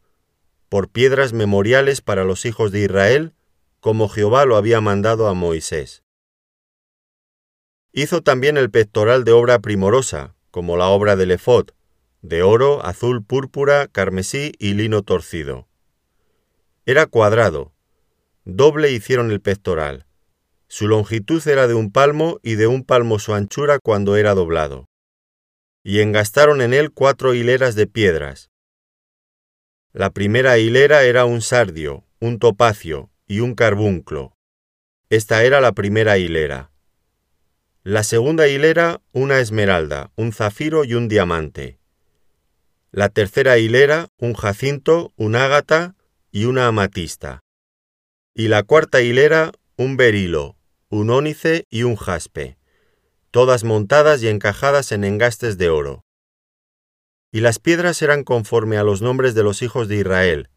por 0.69 0.89
piedras 0.89 1.33
memoriales 1.33 2.01
para 2.01 2.25
los 2.25 2.45
hijos 2.45 2.73
de 2.73 2.81
Israel, 2.81 3.35
como 3.81 4.09
Jehová 4.09 4.47
lo 4.47 4.57
había 4.57 4.81
mandado 4.81 5.29
a 5.29 5.35
Moisés. 5.35 6.03
Hizo 7.93 8.23
también 8.23 8.57
el 8.57 8.71
pectoral 8.71 9.25
de 9.25 9.33
obra 9.33 9.61
primorosa, 9.61 10.35
como 10.51 10.77
la 10.77 10.89
obra 10.89 11.17
del 11.17 11.31
efod, 11.31 11.69
de 12.23 12.43
oro, 12.43 12.85
azul, 12.85 13.23
púrpura, 13.23 13.87
carmesí 13.87 14.53
y 14.59 14.75
lino 14.75 15.03
torcido. 15.03 15.69
Era 16.87 17.07
cuadrado. 17.07 17.73
Doble 18.45 18.91
hicieron 18.91 19.31
el 19.31 19.41
pectoral. 19.41 20.07
Su 20.67 20.89
longitud 20.89 21.47
era 21.47 21.67
de 21.67 21.75
un 21.75 21.93
palmo 21.93 22.41
y 22.43 22.55
de 22.55 22.67
un 22.67 22.83
palmo 22.83 23.19
su 23.19 23.35
anchura 23.35 23.79
cuando 23.79 24.17
era 24.17 24.35
doblado. 24.35 24.87
Y 25.87 26.01
engastaron 26.01 26.63
en 26.63 26.73
él 26.73 26.91
cuatro 26.91 27.35
hileras 27.35 27.75
de 27.75 27.87
piedras. 27.87 28.51
La 29.93 30.11
primera 30.11 30.57
hilera 30.59 31.05
era 31.05 31.27
un 31.27 31.43
sardio, 31.43 32.05
un 32.21 32.39
topacio 32.39 33.11
y 33.29 33.41
un 33.41 33.55
carbunclo. 33.55 34.35
Esta 35.11 35.45
era 35.45 35.61
la 35.61 35.73
primera 35.73 36.17
hilera. 36.17 36.73
La 37.83 38.03
segunda 38.03 38.49
hilera, 38.49 39.03
una 39.13 39.41
esmeralda, 39.41 40.11
un 40.17 40.33
zafiro 40.33 40.87
y 40.87 40.95
un 40.95 41.07
diamante. 41.07 41.79
La 42.91 43.11
tercera 43.11 43.59
hilera, 43.59 44.09
un 44.17 44.33
jacinto, 44.33 45.13
un 45.17 45.37
ágata 45.37 45.97
y 46.33 46.47
una 46.47 46.67
amatista. 46.67 47.43
Y 48.33 48.49
la 48.49 48.63
cuarta 48.63 49.03
hilera, 49.03 49.53
un 49.77 49.99
berilo, 49.99 50.57
un 50.89 51.11
ónice 51.11 51.67
y 51.69 51.83
un 51.83 51.97
jaspe, 51.97 52.57
todas 53.35 53.65
montadas 53.65 54.23
y 54.23 54.29
encajadas 54.29 54.93
en 54.93 55.03
engastes 55.03 55.59
de 55.59 55.69
oro. 55.69 56.05
Y 57.33 57.41
las 57.41 57.59
piedras 57.59 58.01
eran 58.01 58.23
conforme 58.23 58.77
a 58.77 58.85
los 58.85 59.03
nombres 59.03 59.35
de 59.35 59.43
los 59.43 59.61
hijos 59.61 59.89
de 59.89 59.97
Israel, 59.97 60.51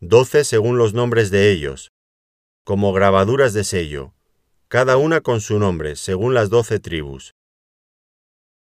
doce 0.00 0.42
según 0.42 0.76
los 0.76 0.92
nombres 0.92 1.30
de 1.30 1.52
ellos, 1.52 1.92
como 2.64 2.92
grabaduras 2.92 3.54
de 3.54 3.62
sello, 3.62 4.12
cada 4.66 4.96
una 4.96 5.20
con 5.20 5.40
su 5.40 5.60
nombre, 5.60 5.94
según 5.94 6.34
las 6.34 6.50
doce 6.50 6.80
tribus. 6.80 7.36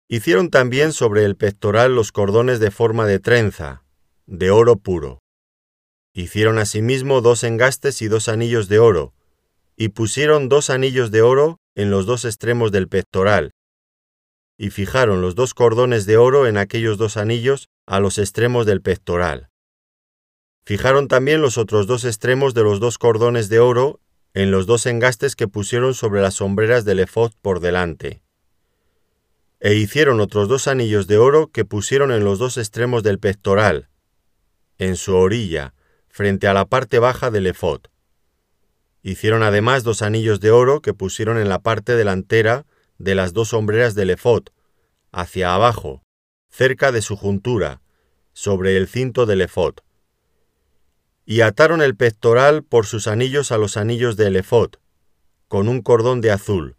Hicieron 0.09 0.49
también 0.49 0.95
sobre 0.95 1.27
el 1.27 1.37
pectoral 1.37 1.95
los 1.95 2.13
cordones 2.13 2.61
de 2.61 2.71
forma 2.71 3.05
de 3.05 3.19
trenza, 3.19 3.85
de 4.25 4.51
oro 4.51 4.77
puro. 4.77 5.19
Hicieron 6.15 6.57
asimismo 6.57 7.21
dos 7.21 7.45
engastes 7.45 8.01
y 8.01 8.09
dos 8.09 8.31
anillos 8.31 8.71
de 8.71 8.79
oro, 8.79 9.13
y 9.77 9.91
pusieron 9.91 10.49
dos 10.49 10.71
anillos 10.71 11.11
de 11.11 11.21
oro 11.21 11.59
en 11.81 11.91
los 11.91 12.05
dos 12.05 12.27
extremos 12.27 12.73
del 12.73 12.89
pectoral, 12.89 13.53
y 14.59 14.69
fijaron 14.69 15.23
los 15.23 15.35
dos 15.35 15.55
cordones 15.55 16.05
de 16.05 16.19
oro 16.19 16.47
en 16.47 16.59
aquellos 16.59 16.99
dos 16.99 17.17
anillos 17.17 17.71
a 17.87 18.01
los 18.01 18.19
extremos 18.19 18.67
del 18.67 18.83
pectoral. 18.83 19.49
Fijaron 20.67 21.09
también 21.09 21.41
los 21.41 21.57
otros 21.57 21.87
dos 21.87 22.05
extremos 22.05 22.53
de 22.53 22.63
los 22.65 22.81
dos 22.81 22.99
cordones 22.99 23.49
de 23.49 23.61
oro 23.61 24.01
en 24.35 24.51
los 24.51 24.67
dos 24.67 24.85
engastes 24.85 25.35
que 25.35 25.49
pusieron 25.49 25.95
sobre 25.95 26.21
las 26.21 26.35
sombreras 26.35 26.85
del 26.85 27.01
efod 27.01 27.33
por 27.41 27.61
delante. 27.61 28.23
E 29.59 29.73
hicieron 29.75 30.21
otros 30.21 30.47
dos 30.47 30.69
anillos 30.69 31.07
de 31.07 31.17
oro 31.17 31.51
que 31.51 31.65
pusieron 31.65 32.13
en 32.13 32.25
los 32.25 32.39
dos 32.39 32.59
extremos 32.59 33.03
del 33.03 33.19
pectoral, 33.19 33.89
en 34.77 34.97
su 34.97 35.17
orilla, 35.17 35.73
frente 36.09 36.47
a 36.47 36.53
la 36.53 36.67
parte 36.67 36.99
baja 36.99 37.31
del 37.31 37.47
efod. 37.47 37.81
Hicieron 39.03 39.43
además 39.43 39.83
dos 39.83 40.03
anillos 40.03 40.41
de 40.41 40.51
oro 40.51 40.83
que 40.83 40.95
pusieron 40.95 41.39
en 41.39 41.49
la 41.49 41.61
parte 41.61 41.97
delantera 41.97 42.67
de 42.99 43.15
las 43.15 43.33
dos 43.33 43.49
sombreras 43.49 43.95
del 43.95 44.11
efod, 44.11 44.45
hacia 45.11 45.55
abajo, 45.55 46.03
cerca 46.51 46.93
de 46.93 47.01
su 47.01 47.17
juntura, 47.17 47.81
sobre 48.33 48.77
el 48.77 48.89
cinto 48.89 49.27
del 49.27 49.41
efod. 49.41 49.77
Y 51.25 51.41
ataron 51.41 51.81
el 51.81 51.97
pectoral 51.97 52.63
por 52.63 52.87
sus 52.87 53.07
anillos 53.07 53.53
a 53.53 53.59
los 53.59 53.77
anillos 53.77 54.17
del 54.17 54.37
efod, 54.37 54.73
con 55.49 55.69
un 55.69 55.81
cordón 55.81 56.21
de 56.21 56.31
azul, 56.31 56.77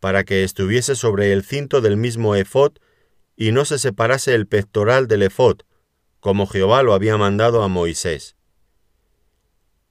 para 0.00 0.24
que 0.24 0.44
estuviese 0.44 0.96
sobre 0.96 1.32
el 1.32 1.44
cinto 1.44 1.80
del 1.80 1.96
mismo 1.96 2.34
efod 2.34 2.72
y 3.36 3.52
no 3.52 3.64
se 3.64 3.78
separase 3.78 4.34
el 4.34 4.46
pectoral 4.46 5.06
del 5.06 5.22
efod, 5.22 5.60
como 6.20 6.46
Jehová 6.46 6.82
lo 6.82 6.94
había 6.94 7.16
mandado 7.16 7.62
a 7.62 7.68
Moisés. 7.68 8.36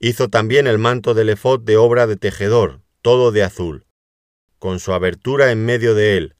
Hizo 0.04 0.28
también 0.28 0.66
el 0.66 0.80
manto 0.80 1.14
del 1.14 1.28
efod 1.28 1.60
de 1.60 1.76
obra 1.76 2.08
de 2.08 2.16
tejedor, 2.16 2.80
todo 3.02 3.30
de 3.30 3.44
azul, 3.44 3.86
con 4.58 4.80
su 4.80 4.92
abertura 4.92 5.52
en 5.52 5.64
medio 5.64 5.94
de 5.94 6.16
él, 6.16 6.34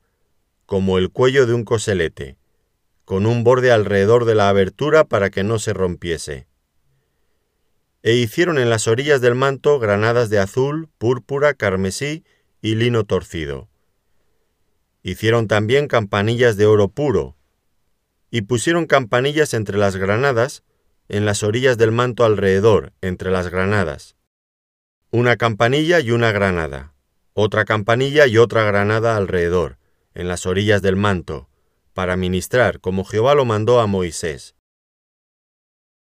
como 0.66 0.98
el 0.98 1.10
cuello 1.10 1.46
de 1.46 1.54
un 1.54 1.62
coselete, 1.62 2.36
con 3.04 3.24
un 3.24 3.44
borde 3.44 3.70
alrededor 3.70 4.24
de 4.24 4.34
la 4.34 4.48
abertura 4.48 5.04
para 5.04 5.30
que 5.30 5.44
no 5.44 5.60
se 5.60 5.72
rompiese. 5.74 6.48
E 8.02 8.14
hicieron 8.14 8.58
en 8.58 8.68
las 8.68 8.88
orillas 8.88 9.20
del 9.20 9.36
manto 9.36 9.78
granadas 9.78 10.28
de 10.28 10.40
azul, 10.40 10.88
púrpura, 10.98 11.54
carmesí 11.54 12.24
y 12.62 12.74
lino 12.74 13.04
torcido. 13.04 13.68
Hicieron 15.04 15.46
también 15.46 15.86
campanillas 15.86 16.56
de 16.56 16.66
oro 16.66 16.88
puro, 16.88 17.36
y 18.28 18.42
pusieron 18.42 18.86
campanillas 18.86 19.54
entre 19.54 19.78
las 19.78 19.94
granadas, 19.94 20.64
en 21.12 21.26
las 21.26 21.42
orillas 21.42 21.76
del 21.76 21.92
manto 21.92 22.24
alrededor, 22.24 22.94
entre 23.02 23.30
las 23.30 23.48
granadas. 23.48 24.16
Una 25.10 25.36
campanilla 25.36 26.00
y 26.00 26.10
una 26.10 26.32
granada, 26.32 26.94
otra 27.34 27.66
campanilla 27.66 28.26
y 28.26 28.38
otra 28.38 28.64
granada 28.64 29.18
alrededor, 29.18 29.76
en 30.14 30.26
las 30.26 30.46
orillas 30.46 30.80
del 30.80 30.96
manto, 30.96 31.50
para 31.92 32.16
ministrar, 32.16 32.80
como 32.80 33.04
Jehová 33.04 33.34
lo 33.34 33.44
mandó 33.44 33.80
a 33.80 33.86
Moisés. 33.86 34.56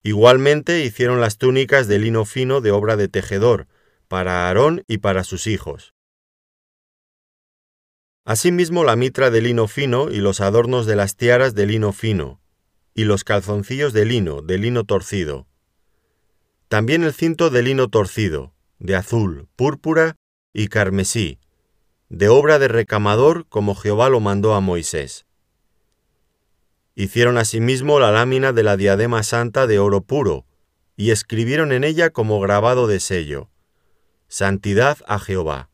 Igualmente 0.02 0.82
hicieron 0.82 1.20
las 1.20 1.37
túnicas 1.37 1.87
de 1.87 1.99
lino 1.99 2.25
fino 2.25 2.62
de 2.62 2.70
obra 2.70 2.96
de 2.96 3.08
tejedor, 3.08 3.66
para 4.08 4.46
Aarón 4.46 4.84
y 4.88 4.99
para 4.99 5.23
sus 5.23 5.46
hijos. 5.46 5.92
Asimismo 8.25 8.84
la 8.84 8.96
mitra 8.96 9.28
de 9.28 9.42
lino 9.42 9.68
fino 9.68 10.11
y 10.11 10.16
los 10.16 10.40
adornos 10.40 10.87
de 10.87 10.96
las 10.96 11.14
tiaras 11.16 11.54
de 11.54 11.66
lino 11.66 11.92
fino, 11.92 12.40
y 12.94 13.04
los 13.04 13.24
calzoncillos 13.24 13.92
de 13.92 14.04
lino, 14.04 14.40
de 14.40 14.58
lino 14.58 14.84
torcido. 14.84 15.46
También 16.68 17.02
el 17.04 17.12
cinto 17.12 17.50
de 17.50 17.62
lino 17.62 17.88
torcido, 17.88 18.54
de 18.78 18.96
azul, 18.96 19.48
púrpura 19.56 20.16
y 20.52 20.68
carmesí, 20.68 21.38
de 22.08 22.28
obra 22.28 22.58
de 22.58 22.68
recamador 22.68 23.46
como 23.48 23.74
Jehová 23.74 24.08
lo 24.08 24.20
mandó 24.20 24.54
a 24.54 24.60
Moisés. 24.60 25.26
Hicieron 26.94 27.38
asimismo 27.38 27.98
la 27.98 28.12
lámina 28.12 28.52
de 28.52 28.62
la 28.62 28.76
diadema 28.76 29.22
santa 29.22 29.66
de 29.66 29.80
oro 29.80 30.00
puro, 30.00 30.46
y 30.96 31.10
escribieron 31.10 31.72
en 31.72 31.82
ella 31.82 32.10
como 32.10 32.38
grabado 32.40 32.86
de 32.86 33.00
sello, 33.00 33.50
Santidad 34.28 34.98
a 35.06 35.20
Jehová. 35.20 35.70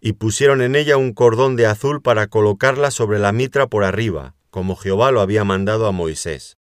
Y 0.00 0.12
pusieron 0.12 0.62
en 0.62 0.76
ella 0.76 0.96
un 0.96 1.12
cordón 1.12 1.56
de 1.56 1.66
azul 1.66 2.00
para 2.00 2.28
colocarla 2.28 2.92
sobre 2.92 3.18
la 3.18 3.32
mitra 3.32 3.66
por 3.66 3.82
arriba, 3.82 4.35
como 4.56 4.74
Jehová 4.74 5.10
lo 5.10 5.20
había 5.20 5.44
mandado 5.44 5.86
a 5.86 5.92
Moisés. 5.92 6.56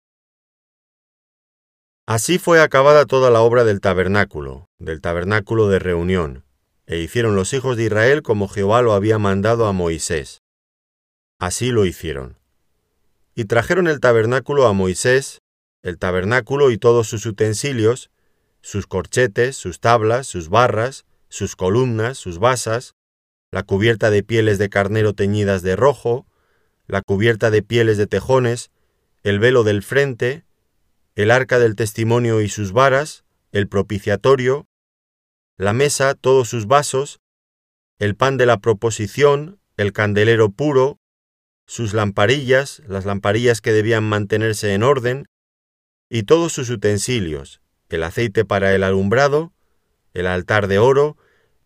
Así 2.07 2.39
fue 2.39 2.59
acabada 2.59 3.05
toda 3.05 3.29
la 3.29 3.41
obra 3.41 3.63
del 3.65 3.81
tabernáculo, 3.81 4.65
del 4.79 5.00
tabernáculo 5.00 5.69
de 5.69 5.77
reunión, 5.77 6.43
e 6.88 6.97
hicieron 6.97 7.35
los 7.35 7.53
hijos 7.53 7.77
de 7.77 7.83
Israel 7.83 8.23
como 8.23 8.47
Jehová 8.47 8.81
lo 8.81 8.93
había 8.93 9.19
mandado 9.19 9.67
a 9.67 9.73
Moisés. 9.73 10.41
Así 11.39 11.69
lo 11.69 11.85
hicieron. 11.85 12.39
Y 13.35 13.45
trajeron 13.45 13.88
el 13.88 14.00
tabernáculo 14.00 14.65
a 14.65 14.73
Moisés, 14.73 15.43
el 15.83 16.00
tabernáculo 16.00 16.71
y 16.71 16.79
todos 16.79 17.07
sus 17.07 17.27
utensilios, 17.27 18.09
sus 18.63 18.88
corchetes, 18.88 19.55
sus 19.55 19.79
tablas, 19.79 20.25
sus 20.25 20.50
barras, 20.50 21.05
sus 21.29 21.55
columnas, 21.55 22.17
sus 22.17 22.39
basas, 22.39 22.95
la 23.51 23.62
cubierta 23.62 24.09
de 24.09 24.23
pieles 24.23 24.57
de 24.57 24.69
carnero 24.69 25.13
teñidas 25.13 25.62
de 25.62 25.75
rojo, 25.75 26.25
la 26.88 27.02
cubierta 27.02 27.52
de 27.52 27.63
pieles 27.63 27.98
de 27.98 28.08
tejones, 28.08 28.72
el 29.24 29.40
velo 29.40 29.63
del 29.63 29.84
frente, 29.84 30.46
el 31.16 31.32
arca 31.32 31.60
del 31.60 31.75
testimonio 31.75 32.42
y 32.42 32.50
sus 32.50 32.72
varas, 32.72 33.24
el 33.52 33.68
propiciatorio, 33.68 34.68
la 35.58 35.74
mesa, 35.74 36.16
todos 36.16 36.50
sus 36.50 36.66
vasos, 36.66 37.20
el 38.00 38.16
pan 38.16 38.38
de 38.38 38.46
la 38.46 38.58
proposición, 38.58 39.60
el 39.78 39.94
candelero 39.94 40.50
puro, 40.50 41.00
sus 41.66 41.94
lamparillas, 41.94 42.82
las 42.88 43.06
lamparillas 43.06 43.62
que 43.62 43.72
debían 43.72 44.04
mantenerse 44.04 44.74
en 44.74 44.84
orden, 44.84 45.28
y 46.10 46.24
todos 46.24 46.54
sus 46.54 46.70
utensilios, 46.70 47.62
el 47.90 48.04
aceite 48.04 48.46
para 48.46 48.74
el 48.75 48.84
alumbrado, 48.84 49.54
el 50.13 50.28
altar 50.28 50.68
de 50.68 50.80
oro, 50.80 51.18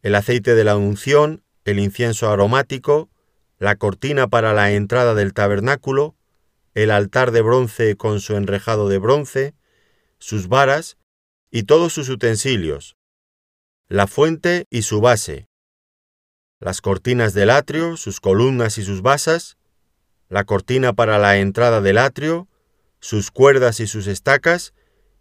el 0.01 0.15
aceite 0.15 0.55
de 0.55 0.63
la 0.63 0.77
unción, 0.77 1.43
el 1.65 1.79
incienso 1.79 2.29
aromático, 2.29 3.09
la 3.59 3.75
cortina 3.75 4.27
para 4.27 4.53
la 4.53 4.71
entrada 4.71 5.15
del 5.15 5.33
tabernáculo, 5.33 6.15
el 6.73 6.91
altar 6.91 7.31
de 7.31 7.41
bronce 7.41 7.95
con 7.97 8.19
su 8.19 8.35
enrejado 8.35 8.87
de 8.87 8.99
bronce, 8.99 9.55
sus 10.19 10.47
varas 10.47 10.97
y 11.49 11.63
todos 11.63 11.93
sus 11.93 12.09
utensilios, 12.09 12.97
la 13.87 14.05
fuente 14.05 14.65
y 14.69 14.83
su 14.83 15.01
base, 15.01 15.47
las 16.59 16.81
cortinas 16.81 17.33
del 17.33 17.49
atrio, 17.49 17.97
sus 17.97 18.19
columnas 18.19 18.77
y 18.77 18.83
sus 18.83 19.01
basas, 19.01 19.57
la 20.29 20.43
cortina 20.43 20.93
para 20.93 21.17
la 21.17 21.37
entrada 21.37 21.81
del 21.81 21.97
atrio, 21.97 22.47
sus 22.99 23.31
cuerdas 23.31 23.79
y 23.79 23.87
sus 23.87 24.07
estacas, 24.07 24.73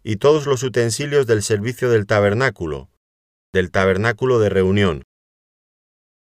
y 0.03 0.17
todos 0.17 0.45
los 0.45 0.63
utensilios 0.63 1.27
del 1.27 1.43
servicio 1.43 1.89
del 1.89 2.05
tabernáculo, 2.05 2.89
del 3.53 3.71
tabernáculo 3.71 4.39
de 4.39 4.49
reunión, 4.49 5.03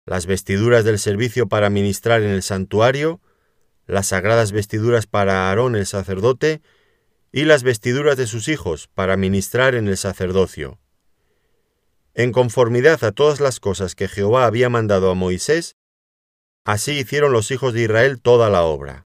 las 0.10 0.26
vestiduras 0.26 0.84
del 0.86 0.98
servicio 0.98 1.48
para 1.48 1.70
ministrar 1.70 2.24
en 2.24 2.32
el 2.32 2.42
santuario, 2.42 3.22
las 3.86 4.08
sagradas 4.08 4.52
vestiduras 4.52 5.06
para 5.06 5.50
Aarón 5.50 5.76
el 5.76 5.86
sacerdote, 5.86 6.64
y 7.32 7.44
las 7.44 7.62
vestiduras 7.62 8.18
de 8.18 8.26
sus 8.26 8.48
hijos 8.48 8.90
para 8.96 9.18
ministrar 9.18 9.76
en 9.76 9.88
el 9.88 9.98
sacerdocio. 9.98 10.80
En 12.16 12.32
conformidad 12.32 13.04
a 13.04 13.12
todas 13.12 13.40
las 13.40 13.60
cosas 13.60 13.94
que 13.94 14.08
Jehová 14.08 14.48
había 14.48 14.68
mandado 14.68 15.12
a 15.12 15.14
Moisés, 15.14 15.76
así 16.66 16.94
hicieron 16.94 17.32
los 17.32 17.52
hijos 17.52 17.76
de 17.76 17.84
Israel 17.84 18.20
toda 18.20 18.50
la 18.50 18.64
obra. 18.64 19.06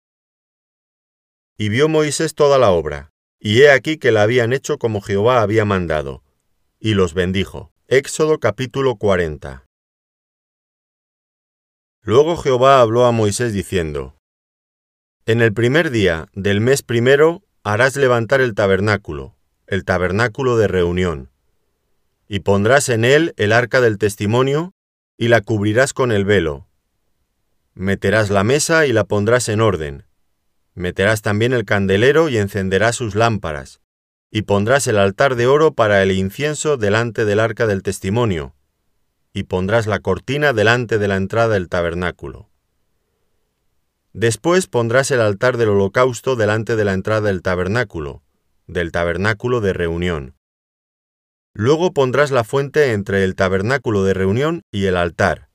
Y 1.58 1.70
vio 1.70 1.90
Moisés 1.90 2.36
toda 2.36 2.60
la 2.60 2.70
obra, 2.70 3.10
y 3.40 3.64
he 3.64 3.72
aquí 3.72 3.98
que 3.98 4.12
la 4.12 4.22
habían 4.22 4.54
hecho 4.54 4.78
como 4.78 5.02
Jehová 5.02 5.42
había 5.42 5.66
mandado, 5.66 6.24
y 6.80 6.94
los 6.94 7.16
bendijo. 7.16 7.74
Éxodo 7.88 8.40
capítulo 8.40 8.98
40. 8.98 9.66
Luego 12.04 12.38
Jehová 12.38 12.82
habló 12.82 13.06
a 13.06 13.12
Moisés 13.12 13.54
diciendo, 13.54 14.16
En 15.26 15.42
el 15.42 15.54
primer 15.54 15.92
día 15.92 16.28
del 16.34 16.62
mes 16.62 16.82
primero 16.82 17.44
harás 17.64 17.96
levantar 17.96 18.42
el 18.42 18.56
tabernáculo, 18.56 19.36
el 19.68 19.86
tabernáculo 19.86 20.58
de 20.58 20.68
reunión, 20.68 21.30
y 22.28 22.40
pondrás 22.40 22.90
en 22.90 23.06
él 23.06 23.34
el 23.38 23.54
arca 23.54 23.82
del 23.82 23.98
testimonio, 23.98 24.74
y 25.18 25.28
la 25.28 25.42
cubrirás 25.42 25.94
con 25.94 26.12
el 26.12 26.26
velo. 26.26 26.68
Meterás 27.74 28.30
la 28.30 28.44
mesa 28.44 28.88
y 28.88 28.94
la 28.94 29.04
pondrás 29.04 29.48
en 29.50 29.62
orden. 29.62 30.06
Meterás 30.74 31.22
también 31.22 31.54
el 31.54 31.66
candelero 31.66 32.30
y 32.30 32.38
encenderás 32.38 32.96
sus 32.96 33.14
lámparas 33.16 33.82
y 34.32 34.44
pondrás 34.44 34.88
el 34.88 34.98
altar 34.98 35.36
de 35.36 35.46
oro 35.46 35.74
para 35.74 36.02
el 36.02 36.12
incienso 36.12 36.78
delante 36.78 37.26
del 37.26 37.42
arca 37.42 37.68
del 37.68 37.84
testimonio, 37.84 38.56
y 39.34 39.44
pondrás 39.44 39.88
la 39.88 40.00
cortina 40.00 40.54
delante 40.54 40.98
de 40.98 41.08
la 41.08 41.16
entrada 41.16 41.54
del 41.54 41.70
tabernáculo. 41.70 42.50
Después 44.14 44.68
pondrás 44.68 45.10
el 45.12 45.22
altar 45.22 45.58
del 45.58 45.70
holocausto 45.70 46.36
delante 46.36 46.76
de 46.76 46.84
la 46.84 46.94
entrada 46.94 47.22
del 47.22 47.42
tabernáculo, 47.42 48.24
del 48.68 48.92
tabernáculo 48.92 49.62
de 49.62 49.74
reunión. 49.74 50.36
Luego 51.54 51.94
pondrás 51.94 52.32
la 52.32 52.44
fuente 52.44 52.92
entre 52.92 53.24
el 53.24 53.36
tabernáculo 53.36 54.04
de 54.04 54.14
reunión 54.14 54.64
y 54.72 54.86
el 54.86 54.98
altar, 54.98 55.50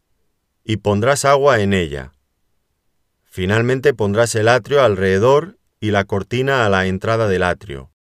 y 0.65 0.79
pondrás 0.79 1.25
agua 1.25 1.61
en 1.61 1.73
ella. 1.75 2.13
Finalmente 3.25 3.93
pondrás 3.93 4.35
el 4.35 4.49
atrio 4.49 4.83
alrededor 4.83 5.59
y 5.81 5.91
la 5.91 6.05
cortina 6.05 6.65
a 6.65 6.71
la 6.71 6.87
entrada 6.87 7.29
del 7.29 7.43
atrio. 7.43 7.93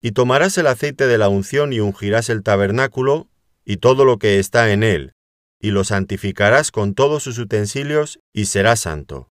Y 0.00 0.12
tomarás 0.12 0.56
el 0.58 0.68
aceite 0.68 1.08
de 1.08 1.18
la 1.18 1.28
unción 1.28 1.72
y 1.72 1.80
ungirás 1.80 2.30
el 2.30 2.44
tabernáculo 2.44 3.28
y 3.70 3.76
todo 3.76 4.06
lo 4.06 4.18
que 4.18 4.38
está 4.38 4.72
en 4.72 4.82
él, 4.82 5.12
y 5.60 5.72
lo 5.72 5.84
santificarás 5.84 6.70
con 6.70 6.94
todos 6.94 7.22
sus 7.22 7.38
utensilios, 7.38 8.18
y 8.32 8.46
será 8.46 8.76
santo. 8.76 9.30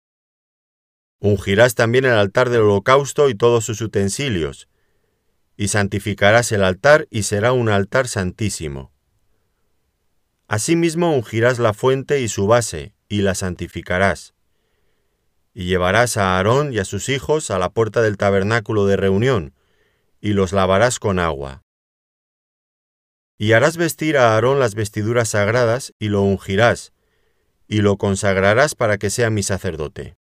Ungirás 1.20 1.77
también 1.77 2.05
el 2.05 2.14
altar 2.14 2.51
del 2.51 2.62
holocausto 2.62 3.29
y 3.29 3.37
todos 3.37 3.64
sus 3.64 3.81
utensilios, 3.81 4.68
y 5.57 5.68
santificarás 5.68 6.51
el 6.51 6.64
altar 6.64 7.07
y 7.11 7.23
será 7.23 7.53
un 7.53 7.68
altar 7.68 8.09
santísimo. 8.09 8.92
Asimismo 10.49 11.14
ungirás 11.14 11.61
la 11.61 11.73
fuente 11.73 12.20
y 12.20 12.27
su 12.27 12.49
base, 12.49 12.92
y 13.09 13.23
la 13.23 13.37
santificarás. 13.37 14.35
Y 15.53 15.66
llevarás 15.66 16.16
a 16.16 16.38
Aarón 16.38 16.73
y 16.73 16.81
a 16.81 16.85
sus 16.85 17.09
hijos 17.09 17.53
a 17.53 17.61
la 17.61 17.70
puerta 17.70 18.03
del 18.03 18.16
tabernáculo 18.16 18.85
de 18.87 18.97
reunión, 18.97 19.55
y 20.20 20.33
los 20.33 20.53
lavarás 20.53 20.99
con 20.99 21.20
agua. 21.20 21.63
Y 23.37 23.53
harás 23.53 23.77
vestir 23.77 24.16
a 24.16 24.35
Aarón 24.35 24.61
las 24.61 24.75
vestiduras 24.75 25.31
sagradas, 25.31 25.92
y 25.99 26.09
lo 26.09 26.23
ungirás, 26.23 26.92
y 27.66 27.81
lo 27.81 27.97
consagrarás 27.97 28.75
para 28.75 28.99
que 28.99 29.11
sea 29.11 29.31
mi 29.31 29.42
sacerdote. 29.42 30.16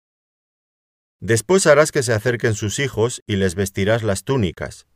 Después 1.19 1.67
harás 1.67 1.91
que 1.91 2.04
se 2.04 2.13
acerquen 2.13 2.54
sus 2.54 2.80
hijos, 2.80 3.24
y 3.26 3.36
les 3.36 3.56
vestirás 3.56 4.04
las 4.04 4.24
túnicas, 4.24 4.88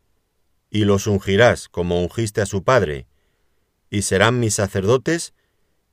y 0.70 0.86
los 0.86 1.08
ungirás, 1.08 1.70
como 1.70 2.02
ungiste 2.02 2.42
a 2.42 2.46
su 2.46 2.64
padre, 2.64 3.08
y 3.90 4.04
serán 4.04 4.40
mis 4.40 4.56
sacerdotes, 4.56 5.34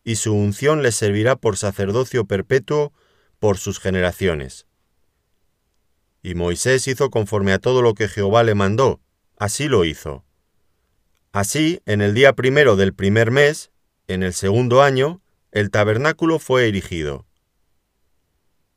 y 0.04 0.16
su 0.16 0.34
unción 0.34 0.82
les 0.82 0.94
servirá 0.94 1.36
por 1.36 1.56
sacerdocio 1.56 2.24
perpetuo 2.24 2.92
por 3.38 3.58
sus 3.58 3.80
generaciones. 3.80 4.66
Y 6.22 6.34
Moisés 6.34 6.86
hizo 6.86 7.10
conforme 7.10 7.52
a 7.52 7.58
todo 7.58 7.82
lo 7.82 7.94
que 7.94 8.08
Jehová 8.08 8.42
le 8.42 8.54
mandó, 8.54 9.00
así 9.38 9.68
lo 9.68 9.84
hizo. 9.84 10.24
Así, 11.32 11.80
en 11.86 12.00
el 12.00 12.12
día 12.12 12.32
primero 12.32 12.74
del 12.74 12.92
primer 12.92 13.30
mes, 13.30 13.70
en 14.08 14.24
el 14.24 14.32
segundo 14.32 14.82
año, 14.82 15.22
el 15.52 15.70
tabernáculo 15.70 16.40
fue 16.40 16.66
erigido. 16.68 17.24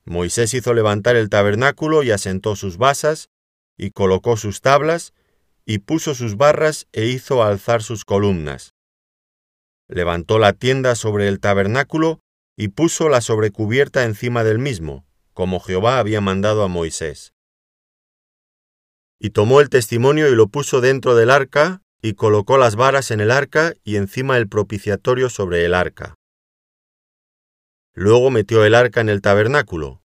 Moisés 0.05 0.53
hizo 0.53 0.73
levantar 0.75 1.15
el 1.15 1.29
tabernáculo 1.29 2.03
y 2.03 2.11
asentó 2.11 2.55
sus 2.55 2.77
basas, 2.77 3.29
y 3.75 3.89
colocó 3.89 4.37
sus 4.37 4.61
tablas, 4.61 5.13
y 5.65 5.79
puso 5.79 6.13
sus 6.13 6.37
barras 6.37 6.87
e 6.91 7.05
hizo 7.05 7.43
alzar 7.43 7.81
sus 7.81 8.05
columnas. 8.05 8.75
Levantó 9.87 10.37
la 10.37 10.53
tienda 10.53 10.93
sobre 10.93 11.27
el 11.29 11.39
tabernáculo 11.39 12.19
y 12.55 12.67
puso 12.67 13.09
la 13.09 13.21
sobrecubierta 13.21 14.03
encima 14.03 14.43
del 14.43 14.59
mismo, 14.59 15.05
como 15.33 15.59
Jehová 15.59 15.97
había 15.97 16.21
mandado 16.21 16.63
a 16.63 16.67
Moisés. 16.67 17.33
Y 19.19 19.31
tomó 19.31 19.59
el 19.59 19.69
testimonio 19.69 20.29
y 20.29 20.35
lo 20.35 20.47
puso 20.47 20.81
dentro 20.81 21.15
del 21.15 21.31
arca, 21.31 21.81
y 22.05 22.15
colocó 22.15 22.57
las 22.57 22.75
varas 22.75 23.11
en 23.11 23.21
el 23.21 23.31
arca 23.31 23.75
y 23.85 23.95
encima 23.95 24.35
el 24.35 24.49
propiciatorio 24.49 25.29
sobre 25.29 25.63
el 25.63 25.73
arca. 25.73 26.15
Luego 27.93 28.29
metió 28.29 28.65
el 28.65 28.75
arca 28.75 28.99
en 28.99 29.07
el 29.07 29.21
tabernáculo, 29.21 30.01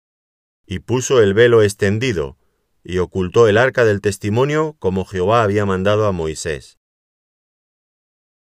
y 0.64 0.78
puso 0.78 1.20
el 1.20 1.34
velo 1.34 1.60
extendido, 1.60 2.38
y 2.84 2.98
ocultó 2.98 3.48
el 3.48 3.58
arca 3.58 3.84
del 3.84 4.00
testimonio 4.00 4.76
como 4.78 5.04
Jehová 5.04 5.42
había 5.42 5.66
mandado 5.66 6.06
a 6.06 6.12
Moisés. 6.12 6.78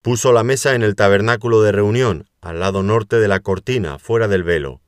Puso 0.02 0.32
la 0.32 0.44
mesa 0.44 0.76
en 0.76 0.84
el 0.84 0.94
tabernáculo 0.94 1.62
de 1.62 1.72
reunión, 1.72 2.30
al 2.40 2.60
lado 2.60 2.84
norte 2.84 3.18
de 3.18 3.26
la 3.26 3.40
cortina, 3.40 3.98
fuera 3.98 4.28
del 4.28 4.44
velo, 4.44 4.82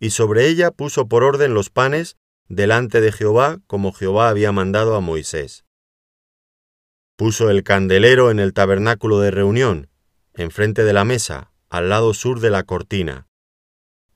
y 0.00 0.08
sobre 0.10 0.48
ella 0.48 0.70
puso 0.70 1.06
por 1.06 1.22
orden 1.22 1.52
los 1.52 1.68
panes 1.68 2.16
delante 2.48 3.02
de 3.02 3.12
Jehová 3.12 3.58
como 3.66 3.92
Jehová 3.92 4.30
había 4.30 4.52
mandado 4.52 4.94
a 4.94 5.00
Moisés. 5.00 5.64
Puso 7.16 7.48
el 7.48 7.62
candelero 7.62 8.32
en 8.32 8.40
el 8.40 8.52
tabernáculo 8.52 9.20
de 9.20 9.30
reunión, 9.30 9.88
enfrente 10.34 10.82
de 10.82 10.92
la 10.92 11.04
mesa, 11.04 11.52
al 11.70 11.88
lado 11.88 12.12
sur 12.12 12.40
de 12.40 12.50
la 12.50 12.64
cortina, 12.64 13.28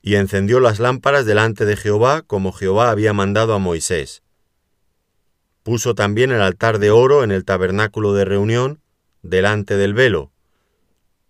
y 0.01 0.15
encendió 0.15 0.59
las 0.59 0.79
lámparas 0.79 1.25
delante 1.25 1.63
de 1.63 1.77
Jehová 1.77 2.23
como 2.23 2.51
Jehová 2.51 2.91
había 2.91 3.13
mandado 3.13 3.53
a 3.53 3.57
Moisés. 3.57 4.21
Puso 5.63 5.95
también 5.95 6.31
el 6.31 6.41
altar 6.41 6.77
de 6.79 6.91
oro 6.91 7.23
en 7.23 7.31
el 7.31 7.45
tabernáculo 7.45 8.13
de 8.13 8.25
reunión, 8.25 8.81
delante 9.21 9.77
del 9.77 9.93
velo, 9.93 10.33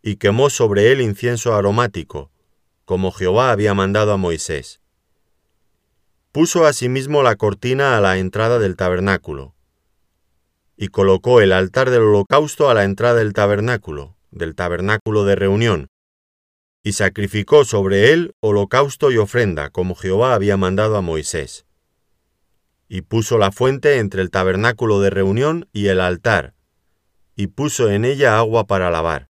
y 0.01 0.15
quemó 0.15 0.49
sobre 0.49 0.91
él 0.91 1.01
incienso 1.01 1.53
aromático, 1.53 2.31
como 2.83 3.11
Jehová 3.11 3.51
había 3.51 3.75
mandado 3.75 4.11
a 4.11 4.17
Moisés. 4.17 4.81
Puso 6.31 6.65
asimismo 6.65 7.21
la 7.21 7.35
cortina 7.35 7.95
a 7.95 8.01
la 8.01 8.17
entrada 8.17 8.57
del 8.57 8.75
tabernáculo, 8.75 9.53
y 10.81 10.87
colocó 10.87 11.41
el 11.41 11.51
altar 11.51 11.89
del 11.89 12.03
holocausto 12.03 12.69
a 12.69 12.73
la 12.73 12.85
entrada 12.85 13.15
del 13.15 13.33
tabernáculo, 13.33 14.15
del 14.31 14.55
tabernáculo 14.55 15.25
de 15.25 15.35
reunión, 15.35 15.87
y 16.81 16.93
sacrificó 16.93 17.65
sobre 17.65 18.13
él 18.13 18.33
holocausto 18.39 19.11
y 19.11 19.17
ofrenda, 19.17 19.71
como 19.71 19.93
Jehová 19.93 20.33
había 20.33 20.55
mandado 20.55 20.95
a 20.95 21.01
Moisés. 21.01 21.65
y 22.91 23.01
puso 23.01 23.37
la 23.37 23.51
fuente 23.51 23.99
entre 23.99 24.23
el 24.23 24.31
tabernáculo 24.31 24.99
de 24.99 25.11
reunión 25.11 25.69
y 25.71 25.89
el 25.89 25.99
altar, 25.99 26.55
y 27.35 27.47
puso 27.47 27.91
en 27.91 28.03
ella 28.03 28.39
agua 28.39 28.65
para 28.65 28.89
lavar. 28.89 29.27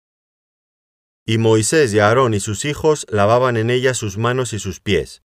Y 1.26 1.38
Moisés 1.38 1.94
y 1.94 2.00
Aarón 2.00 2.34
y 2.34 2.42
sus 2.42 2.66
hijos 2.66 3.06
lavaban 3.10 3.56
en 3.56 3.70
ella 3.70 3.94
sus 3.94 4.18
manos 4.18 4.52
y 4.52 4.60
sus 4.60 4.82
pies. 4.82 5.24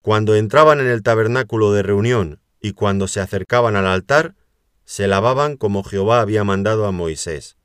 Cuando 0.00 0.36
entraban 0.36 0.80
en 0.80 0.86
el 0.86 1.02
tabernáculo 1.02 1.72
de 1.72 1.82
reunión 1.82 2.40
y 2.62 2.72
cuando 2.72 3.08
se 3.08 3.20
acercaban 3.20 3.76
al 3.76 3.86
altar, 3.86 4.34
se 4.88 5.06
lavaban 5.06 5.58
como 5.58 5.84
Jehová 5.84 6.22
había 6.22 6.44
mandado 6.44 6.86
a 6.86 6.92
Moisés. 6.92 7.58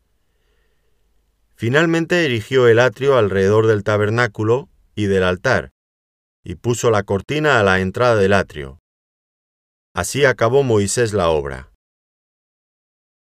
Finalmente 1.56 2.26
erigió 2.26 2.68
el 2.68 2.80
atrio 2.80 3.18
alrededor 3.18 3.66
del 3.68 3.86
tabernáculo 3.86 4.68
y 4.94 5.06
del 5.06 5.24
altar, 5.24 5.72
y 6.44 6.56
puso 6.56 6.92
la 6.92 7.04
cortina 7.04 7.62
a 7.62 7.64
la 7.64 7.80
entrada 7.80 8.18
del 8.18 8.34
atrio. 8.34 8.82
Así 9.96 10.26
acabó 10.26 10.64
Moisés 10.64 11.14
la 11.14 11.30
obra. 11.30 11.72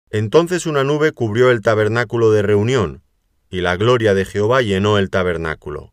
Entonces 0.10 0.66
una 0.66 0.86
nube 0.86 1.12
cubrió 1.12 1.52
el 1.52 1.60
tabernáculo 1.60 2.32
de 2.32 2.44
reunión, 2.44 3.04
y 3.50 3.60
la 3.60 3.76
gloria 3.76 4.14
de 4.14 4.24
Jehová 4.24 4.62
llenó 4.62 5.00
el 5.00 5.10
tabernáculo. 5.10 5.92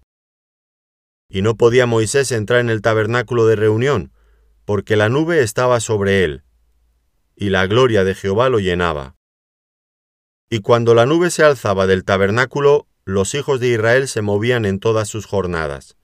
Y 1.29 1.43
no 1.43 1.57
podía 1.57 1.87
Moisés 1.87 2.31
entrar 2.31 2.61
en 2.61 2.71
el 2.71 2.81
tabernáculo 2.81 3.49
de 3.49 3.57
reunión, 3.57 4.13
porque 4.65 4.95
la 4.95 5.09
nube 5.09 5.43
estaba 5.43 5.81
sobre 5.81 6.23
él, 6.23 6.45
y 7.40 7.51
la 7.51 7.68
gloria 7.68 8.03
de 8.03 8.16
Jehová 8.16 8.48
lo 8.48 8.59
llenaba. 8.59 9.14
Y 10.51 10.59
cuando 10.59 10.94
la 10.94 11.07
nube 11.07 11.31
se 11.31 11.44
alzaba 11.44 11.87
del 11.87 12.05
tabernáculo, 12.05 12.88
los 13.05 13.35
hijos 13.35 13.61
de 13.61 13.68
Israel 13.68 14.09
se 14.09 14.22
movían 14.22 14.64
en 14.64 14.81
todas 14.81 15.09
sus 15.09 15.24
jornadas. 15.24 15.96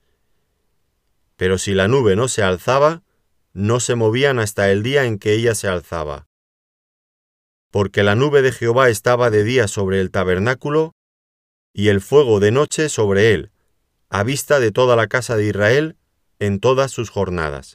Pero 1.35 1.57
si 1.57 1.73
la 1.73 1.89
nube 1.89 2.15
no 2.15 2.29
se 2.29 2.41
alzaba, 2.41 3.03
no 3.51 3.81
se 3.81 3.95
movían 3.95 4.39
hasta 4.39 4.71
el 4.71 4.81
día 4.81 5.03
en 5.03 5.19
que 5.19 5.33
ella 5.33 5.55
se 5.55 5.67
alzaba. 5.67 6.27
Porque 7.69 8.03
la 8.03 8.15
nube 8.15 8.41
de 8.41 8.53
Jehová 8.53 8.87
estaba 8.87 9.29
de 9.29 9.43
día 9.43 9.67
sobre 9.67 9.99
el 9.99 10.11
tabernáculo, 10.11 10.93
y 11.73 11.89
el 11.89 11.99
fuego 11.99 12.39
de 12.39 12.51
noche 12.51 12.87
sobre 12.87 13.33
él, 13.33 13.51
a 14.09 14.23
vista 14.23 14.61
de 14.61 14.71
toda 14.71 14.95
la 14.95 15.07
casa 15.07 15.35
de 15.35 15.47
Israel 15.47 15.97
en 16.39 16.61
todas 16.61 16.91
sus 16.91 17.09
jornadas. 17.09 17.73